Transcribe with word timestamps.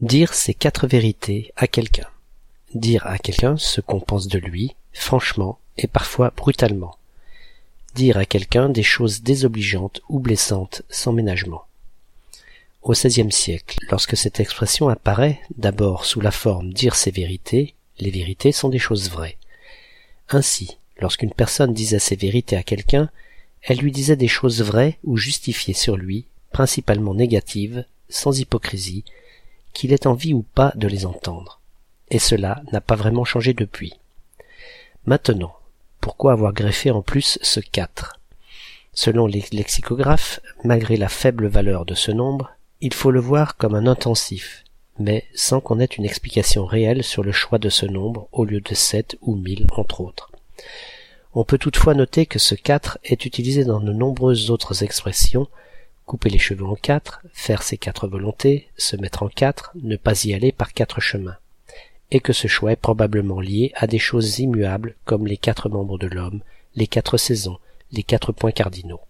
Dire 0.00 0.34
ces 0.34 0.54
quatre 0.54 0.88
vérités 0.88 1.52
à 1.54 1.68
quelqu'un. 1.68 2.08
Dire 2.74 3.06
à 3.06 3.16
quelqu'un 3.16 3.56
ce 3.56 3.80
qu'on 3.80 4.00
pense 4.00 4.26
de 4.26 4.38
lui, 4.38 4.74
franchement 4.92 5.60
et 5.78 5.86
parfois 5.86 6.32
brutalement. 6.36 6.96
Dire 7.94 8.16
à 8.16 8.24
quelqu'un 8.24 8.68
des 8.68 8.82
choses 8.82 9.22
désobligeantes 9.22 10.00
ou 10.08 10.18
blessantes 10.18 10.82
sans 10.90 11.12
ménagement. 11.12 11.64
Au 12.82 12.90
XVIe 12.90 13.30
siècle, 13.30 13.78
lorsque 13.88 14.16
cette 14.16 14.40
expression 14.40 14.88
apparaît, 14.88 15.40
d'abord 15.56 16.04
sous 16.04 16.20
la 16.20 16.32
forme 16.32 16.72
dire 16.72 16.96
ses 16.96 17.12
vérités, 17.12 17.74
les 18.00 18.10
vérités 18.10 18.50
sont 18.50 18.68
des 18.68 18.80
choses 18.80 19.10
vraies. 19.10 19.38
Ainsi, 20.28 20.76
lorsqu'une 20.98 21.32
personne 21.32 21.72
disait 21.72 22.00
ses 22.00 22.16
vérités 22.16 22.56
à 22.56 22.64
quelqu'un, 22.64 23.10
elle 23.62 23.78
lui 23.78 23.92
disait 23.92 24.16
des 24.16 24.28
choses 24.28 24.60
vraies 24.60 24.98
ou 25.04 25.16
justifiées 25.16 25.72
sur 25.72 25.96
lui, 25.96 26.26
principalement 26.50 27.14
négatives, 27.14 27.84
sans 28.08 28.40
hypocrisie, 28.40 29.04
qu'il 29.74 29.92
ait 29.92 30.06
envie 30.06 30.32
ou 30.32 30.42
pas 30.54 30.72
de 30.76 30.88
les 30.88 31.04
entendre. 31.04 31.60
Et 32.10 32.18
cela 32.18 32.62
n'a 32.72 32.80
pas 32.80 32.94
vraiment 32.94 33.24
changé 33.24 33.52
depuis. 33.52 33.94
Maintenant, 35.04 35.54
pourquoi 36.00 36.32
avoir 36.32 36.52
greffé 36.52 36.90
en 36.90 37.02
plus 37.02 37.38
ce 37.42 37.60
4 37.60 38.18
Selon 38.92 39.26
les 39.26 39.44
lexicographes, 39.52 40.40
malgré 40.62 40.96
la 40.96 41.08
faible 41.08 41.46
valeur 41.46 41.84
de 41.84 41.94
ce 41.94 42.12
nombre, 42.12 42.52
il 42.80 42.94
faut 42.94 43.10
le 43.10 43.20
voir 43.20 43.56
comme 43.56 43.74
un 43.74 43.86
intensif, 43.86 44.64
mais 44.98 45.24
sans 45.34 45.60
qu'on 45.60 45.80
ait 45.80 45.84
une 45.86 46.04
explication 46.04 46.64
réelle 46.64 47.02
sur 47.02 47.22
le 47.24 47.32
choix 47.32 47.58
de 47.58 47.68
ce 47.68 47.86
nombre 47.86 48.28
au 48.32 48.44
lieu 48.44 48.60
de 48.60 48.74
sept 48.74 49.16
ou 49.20 49.34
mille 49.34 49.66
entre 49.76 50.00
autres. 50.00 50.30
On 51.34 51.44
peut 51.44 51.58
toutefois 51.58 51.94
noter 51.94 52.26
que 52.26 52.38
ce 52.38 52.54
4 52.54 52.98
est 53.02 53.24
utilisé 53.24 53.64
dans 53.64 53.80
de 53.80 53.92
nombreuses 53.92 54.50
autres 54.50 54.84
expressions 54.84 55.48
couper 56.06 56.30
les 56.30 56.38
cheveux 56.38 56.66
en 56.66 56.74
quatre, 56.74 57.22
faire 57.32 57.62
ses 57.62 57.78
quatre 57.78 58.08
volontés, 58.08 58.68
se 58.76 58.96
mettre 58.96 59.22
en 59.22 59.28
quatre, 59.28 59.72
ne 59.74 59.96
pas 59.96 60.24
y 60.24 60.34
aller 60.34 60.52
par 60.52 60.72
quatre 60.72 61.00
chemins, 61.00 61.36
et 62.10 62.20
que 62.20 62.32
ce 62.32 62.48
choix 62.48 62.72
est 62.72 62.76
probablement 62.76 63.40
lié 63.40 63.72
à 63.74 63.86
des 63.86 63.98
choses 63.98 64.38
immuables 64.38 64.96
comme 65.04 65.26
les 65.26 65.36
quatre 65.36 65.68
membres 65.68 65.98
de 65.98 66.06
l'homme, 66.06 66.42
les 66.74 66.86
quatre 66.86 67.16
saisons, 67.16 67.58
les 67.92 68.02
quatre 68.02 68.32
points 68.32 68.52
cardinaux. 68.52 69.00